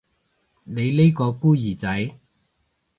[0.63, 2.17] 你呢個孤兒仔